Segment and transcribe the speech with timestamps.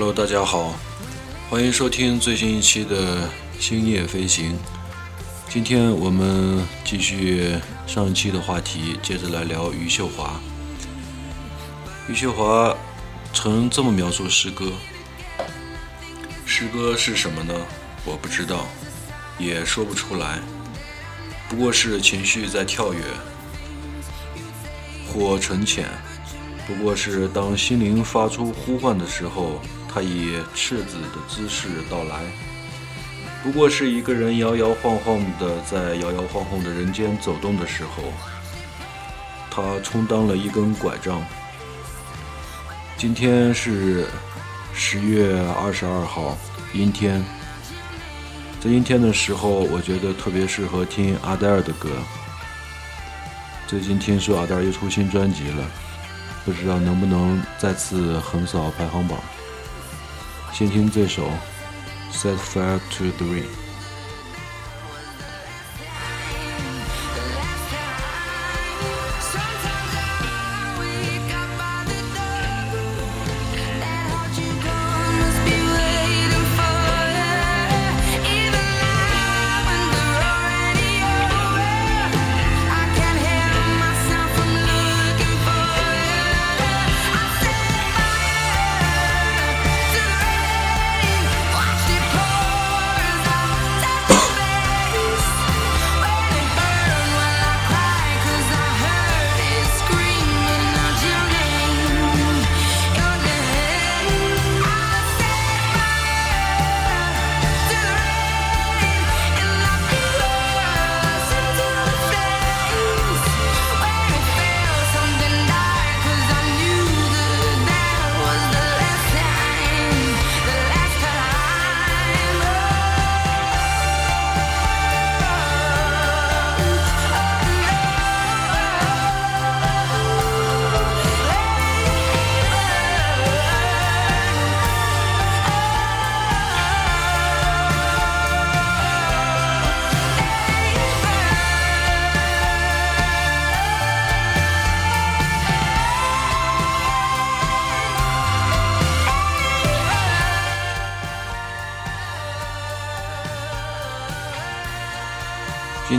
[0.00, 0.78] Hello，大家好，
[1.50, 3.16] 欢迎收听最新一期的
[3.58, 4.52] 《星夜飞行》。
[5.48, 10.38] 今天我们继续上一期的话题，接着来聊余秀华。
[12.08, 12.72] 余秀华
[13.34, 14.70] 曾这么描述诗歌：
[16.46, 17.52] 诗歌是什么呢？
[18.04, 18.68] 我不知道，
[19.36, 20.38] 也说不出来，
[21.48, 23.00] 不过是情绪在跳跃，
[25.12, 25.88] 或沉潜。
[26.68, 32.20] 不过是当心灵发出呼唤的时候，他以赤子的姿势到来；
[33.42, 38.12] 不过是一个人摇摇晃晃的在摇摇晃晃的人间走动的时候，
[39.50, 41.24] 他充当了一根拐杖。
[42.96, 44.06] 今天是
[44.74, 46.36] 十月二十二号，
[46.72, 47.24] 阴天。
[48.60, 51.90] 在阴天的时候，我觉得特别适合听阿黛尔的歌。
[53.66, 55.64] 最近听说阿黛尔又出新专辑了。
[56.44, 59.18] 不知道能不能再次横扫排行榜。
[60.51, 61.27] 先听这首《
[62.13, 63.43] Set Fire to the Rain》。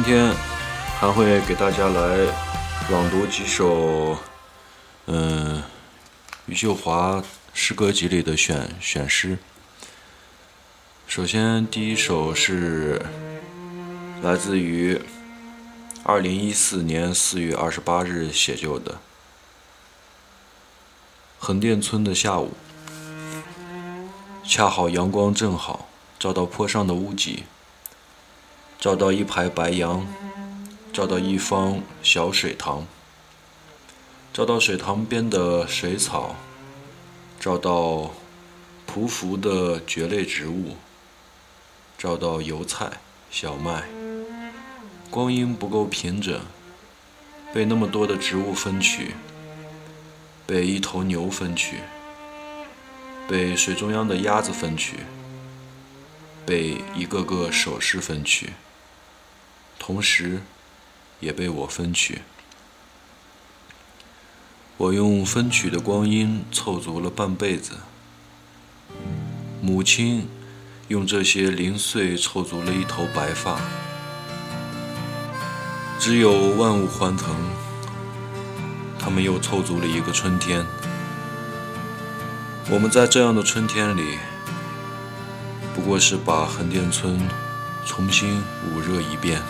[0.09, 0.33] 今天
[0.99, 2.17] 还会给大家来
[2.89, 4.17] 朗读几首，
[5.05, 5.61] 嗯，
[6.47, 9.37] 余秀华诗歌集里的选选诗。
[11.05, 12.99] 首先，第一首是
[14.23, 14.99] 来自于
[16.03, 18.97] 二零一四年四月二十八日写就的
[21.37, 22.53] 横店村的下午，
[24.43, 27.43] 恰好阳光正好，照到坡上的屋脊。
[28.79, 30.07] 照到一排白杨，
[30.93, 32.87] 照到一方小水塘，
[34.31, 36.37] 照到水塘边的水草，
[37.41, 38.11] 照到
[38.87, 40.77] 匍匐的蕨类植物，
[41.97, 43.83] 照到油菜、小麦。
[45.09, 46.39] 光阴不够平整，
[47.53, 49.13] 被那么多的植物分取，
[50.47, 51.79] 被一头牛分取，
[53.27, 54.99] 被水中央的鸭子分取，
[56.45, 58.51] 被一个个首饰分取。
[59.89, 60.43] 同时，
[61.19, 62.21] 也被我分取。
[64.77, 67.71] 我用分取的光阴凑足了半辈子，
[69.63, 70.29] 母亲
[70.89, 73.59] 用这些零碎凑足了一头白发。
[75.97, 77.35] 只有万物欢腾，
[78.99, 80.63] 他们又凑足了一个春天。
[82.69, 84.19] 我们在这样的春天里，
[85.73, 87.27] 不过是把横店村
[87.87, 89.41] 重新捂热一遍。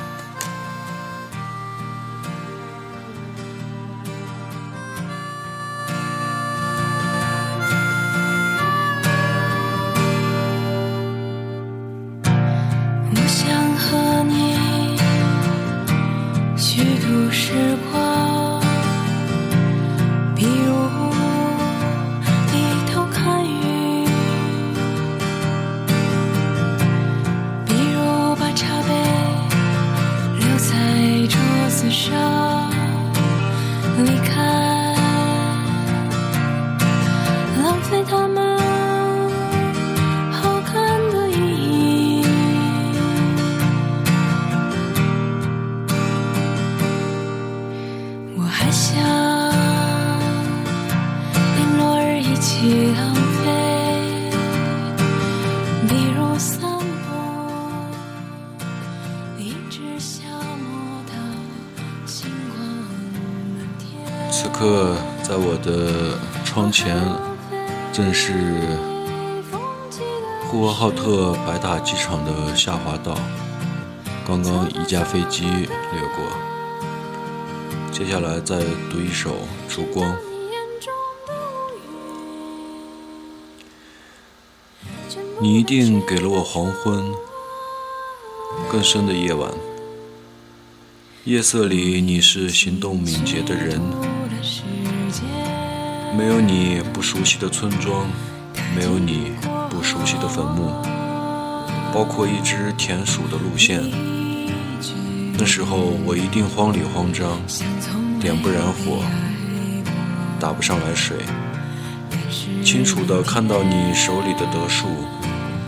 [38.30, 38.59] mama.
[68.30, 68.78] 是
[70.48, 73.18] 呼和浩特白塔机场的下滑道。
[74.24, 75.68] 刚刚一架飞机掠
[76.16, 76.24] 过，
[77.92, 78.60] 接下来再
[78.92, 79.32] 读一首
[79.68, 80.12] 《烛光》。
[85.42, 87.12] 你一定给了我黄昏，
[88.72, 89.52] 更深的夜晚。
[91.24, 93.82] 夜色里，你是行动敏捷的人。
[96.18, 98.06] 没有你不熟悉的村庄，
[98.76, 99.32] 没有你
[99.70, 100.72] 不熟悉的坟墓，
[101.94, 103.82] 包括一只田鼠的路线。
[105.38, 107.40] 那时候我一定慌里慌张，
[108.20, 109.04] 点不燃火，
[110.40, 111.18] 打不上来水。
[112.64, 114.88] 清楚的看到你手里的得数，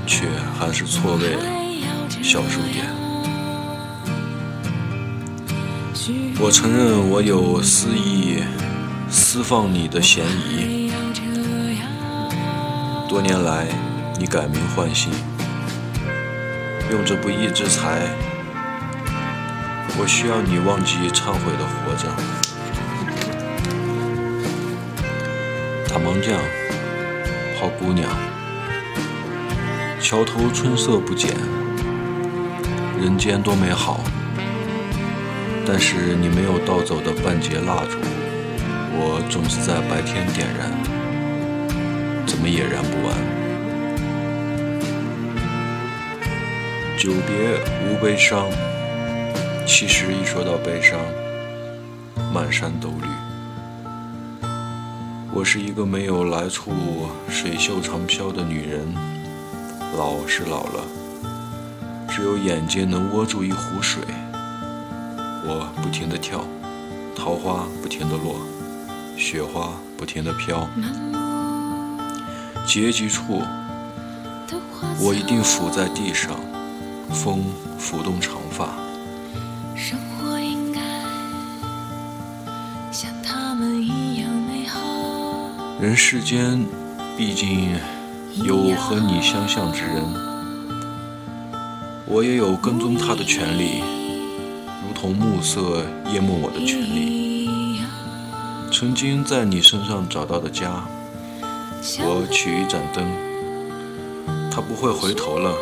[0.05, 0.27] 却
[0.59, 1.43] 还是错位了
[2.21, 2.85] 小数点。
[6.39, 8.43] 我承认我有肆意
[9.13, 10.89] 私放你的嫌疑。
[13.09, 13.67] 多年来，
[14.17, 15.11] 你改名换姓，
[16.89, 18.07] 用这不义之财，
[19.99, 22.07] 我需要你忘记忏悔的活着。
[25.89, 26.39] 打麻将，
[27.59, 28.09] 泡姑娘，
[29.99, 31.35] 桥头春色不减，
[32.97, 33.99] 人间多美好。
[35.67, 37.97] 但是你没有盗走的半截蜡烛，
[38.93, 40.69] 我总是在白天点燃，
[42.27, 43.15] 怎么也燃不完。
[46.97, 47.57] 久别
[47.87, 48.47] 无悲伤，
[49.65, 50.99] 其实一说到悲伤，
[52.33, 53.07] 满山都绿。
[55.33, 56.71] 我是一个没有来处、
[57.29, 58.93] 水袖长飘的女人，
[59.97, 60.83] 老是老了，
[62.09, 64.03] 只有眼睛能握住一壶水。
[65.43, 66.45] 我不停地跳，
[67.15, 68.35] 桃花不停地落，
[69.31, 70.67] 雪花不停地飘。
[72.67, 73.41] 结局处，
[74.99, 76.31] 我一定伏在地上，
[77.11, 77.45] 风
[77.79, 78.67] 拂动长发。
[79.73, 80.81] 生活应该
[82.91, 84.81] 像他们一样美好。
[85.79, 86.65] 人世间，
[87.15, 87.79] 毕竟
[88.43, 90.03] 有和你相像之人，
[92.05, 93.81] 我也有跟踪他的权利。
[94.85, 97.20] 如同暮色淹没我的权利，
[98.81, 100.83] 曾经在你身上找到的家，
[101.99, 103.05] 我取一盏灯，
[104.49, 105.53] 他不会回头了，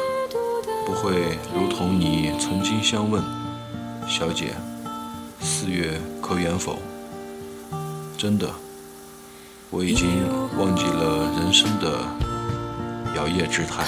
[0.86, 3.22] 不会如同你曾经相问，
[4.08, 4.54] 小姐，
[5.42, 6.80] 四月可远否？
[8.18, 8.48] 真的，
[9.70, 10.08] 我已经
[10.58, 12.00] 忘记了人生的
[13.18, 13.84] 摇曳之态。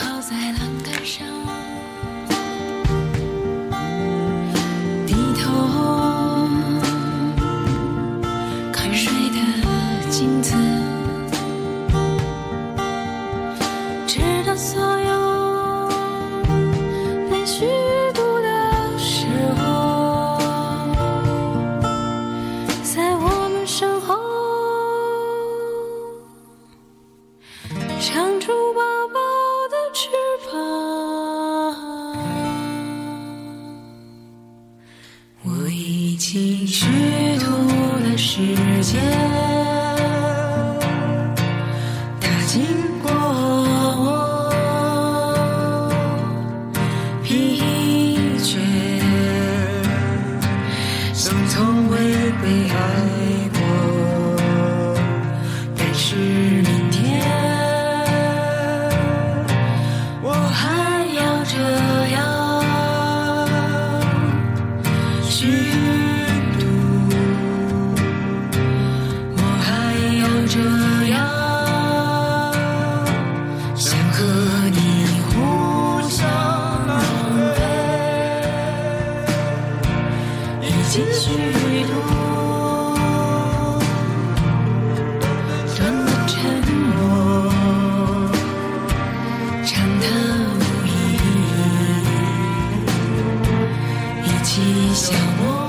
[94.59, 95.60] 义，一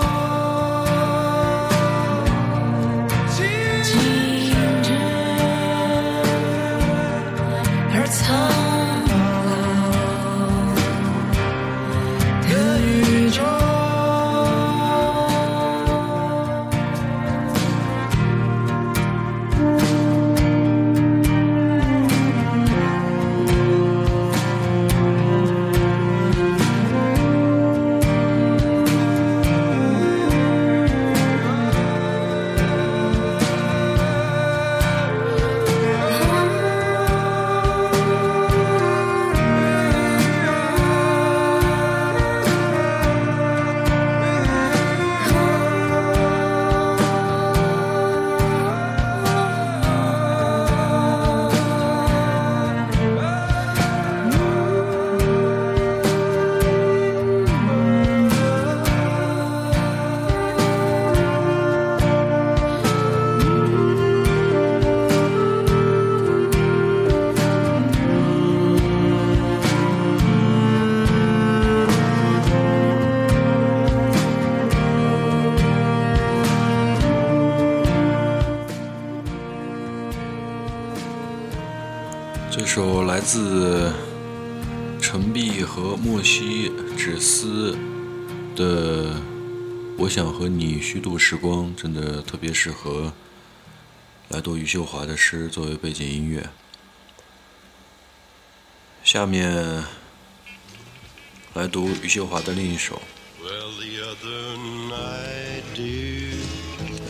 [83.25, 83.93] 自
[85.01, 87.77] 陈碧和莫西芷思
[88.57, 89.15] 的
[89.97, 93.13] 《我想和你虚度时光》，真的特别适合
[94.29, 96.51] 来读余秀华的诗作为背景音乐。
[99.05, 99.85] 下面
[101.55, 103.01] 来读余秀华的另一首。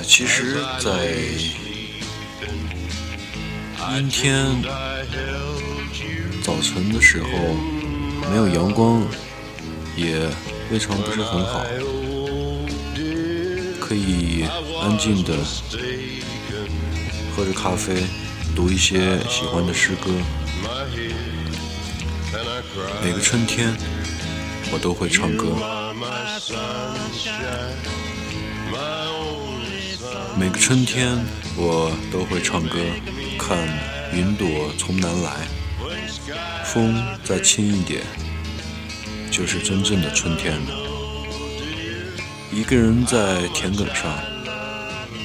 [0.05, 1.15] 其实，在
[3.97, 4.63] 阴天
[6.43, 7.29] 早晨的时候，
[8.29, 9.07] 没有阳光，
[9.97, 10.29] 也
[10.73, 11.63] 未尝不是很好，
[13.81, 14.45] 可以
[14.83, 15.37] 安静的
[17.35, 18.03] 喝着咖啡，
[18.57, 20.11] 读一些喜欢的诗歌。
[23.05, 23.73] 每个春天，
[24.73, 25.47] 我都会唱歌。
[30.37, 31.17] 每个春天，
[31.57, 32.81] 我都会唱歌。
[33.39, 33.57] 看
[34.13, 35.47] 云朵从南来，
[36.65, 38.03] 风再轻一点，
[39.31, 40.75] 就是真正的春天了。
[42.53, 44.19] 一个人在田埂上，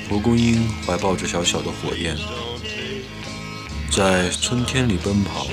[0.09, 2.17] 蒲公英怀抱着小小的火焰，
[3.91, 5.47] 在春天里奔跑，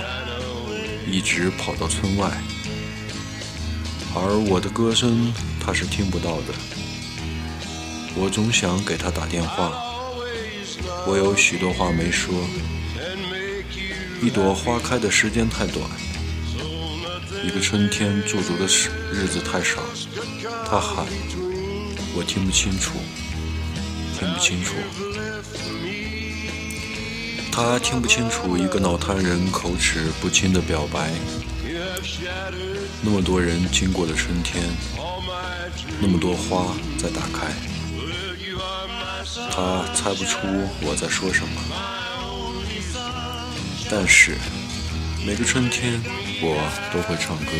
[1.10, 2.30] 一直跑到村外。
[4.14, 6.54] 而我的歌声，他是听不到的。
[8.16, 9.72] 我总想给他打电话，
[11.06, 12.32] 我有许多话没说。
[14.24, 15.84] 一朵花开的时间太短，
[17.44, 19.82] 一个春天驻足的时日子太少。
[20.66, 21.04] 他喊，
[22.16, 22.94] 我听不清楚，
[24.18, 24.72] 听不清楚。
[27.52, 31.10] 他听不清楚一个脑瘫人口齿不清的表白。
[33.02, 34.64] 那么多人经过的春天，
[36.00, 37.52] 那么多花在打开。
[39.50, 40.38] 他猜不出
[40.80, 41.60] 我在说什么，
[43.96, 44.36] 但是
[45.24, 46.02] 每个春天
[46.42, 46.56] 我
[46.92, 47.52] 都会唱歌，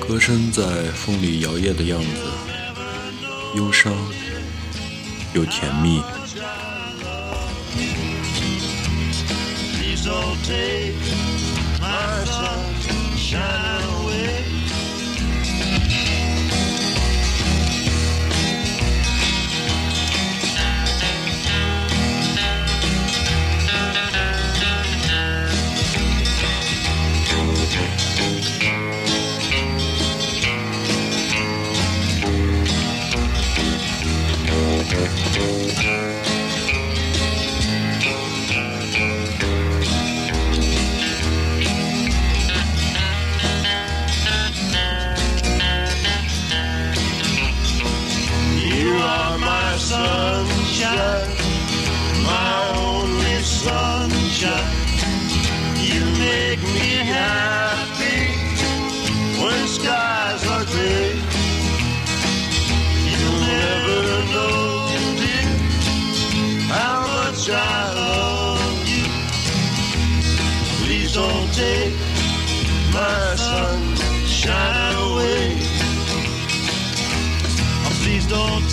[0.00, 2.06] 歌声在风里摇曳的样子，
[3.54, 3.92] 忧伤
[5.34, 6.02] 又甜蜜。
[9.76, 10.94] Please don't take
[11.82, 13.63] my sunshine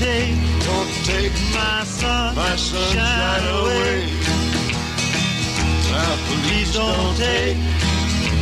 [0.01, 0.33] take,
[0.65, 4.09] don't take my sun, my sunshine away.
[5.93, 7.57] Ah, please don't take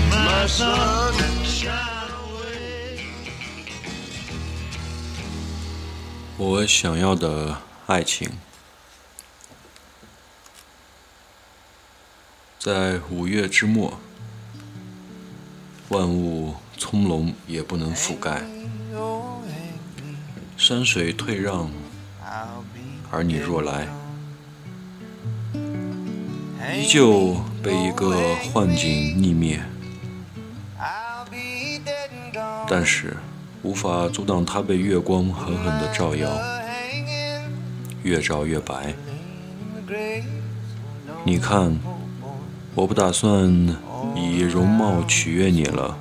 [0.09, 3.01] my sunshine away.
[6.37, 8.31] 我想要的爱情，
[12.57, 13.99] 在五月之末，
[15.89, 18.43] 万物葱茏也不能覆盖，
[20.59, 21.69] 山水退让，
[23.09, 23.87] 而你若来，
[26.75, 29.61] 依旧被一个幻境溺灭，
[32.67, 33.15] 但是
[33.63, 36.29] 无法阻挡它被月光狠狠地照耀，
[38.03, 38.93] 越照越白。
[41.23, 41.79] 你看，
[42.75, 43.49] 我不打算
[44.13, 45.97] 以容貌取悦你了，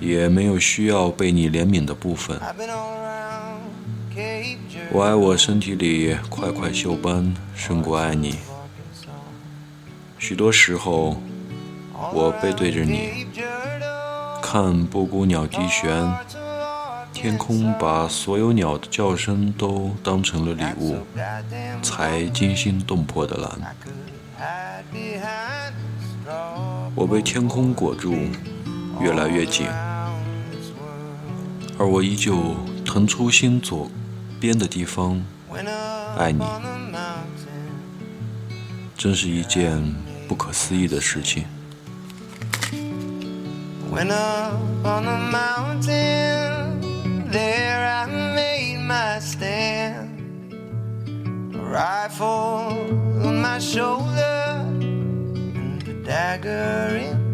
[0.00, 2.38] 也没有需要被你怜悯的部分。
[4.90, 8.36] 我爱我身体里块块锈斑，胜过爱你。
[10.18, 11.20] 许多时候，
[12.14, 13.26] 我背对着你，
[14.40, 16.10] 看布谷鸟低旋，
[17.12, 20.96] 天空把所有鸟的叫声都当成了礼物，
[21.82, 23.76] 才惊心动魄的蓝。
[26.94, 28.14] 我被天空裹住，
[28.98, 29.66] 越来越紧，
[31.78, 33.90] 而我依旧腾出心左
[34.38, 35.20] 边的地方
[36.18, 36.42] 爱你
[38.96, 39.82] 真是一件
[40.28, 41.44] 不可思议的事情
[43.90, 44.10] when
[44.84, 46.80] on mountain
[47.30, 50.10] there I made my stand
[51.54, 52.74] rifle
[53.24, 54.64] on my shoulder
[55.54, 57.25] and dagger in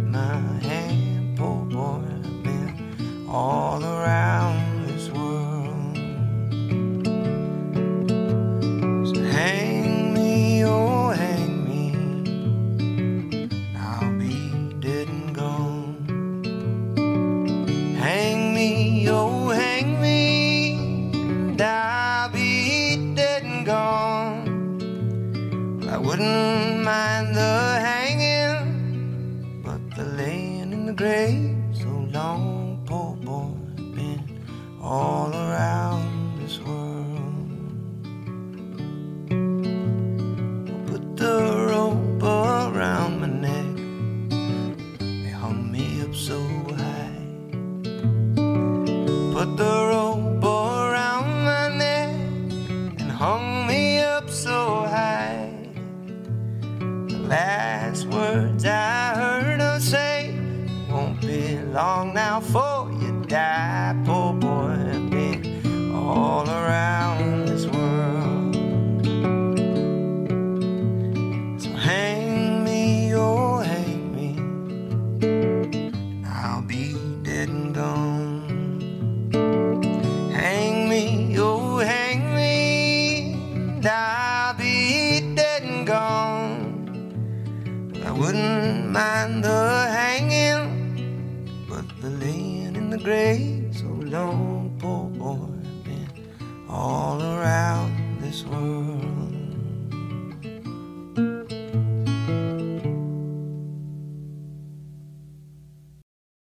[34.82, 37.21] all around this world.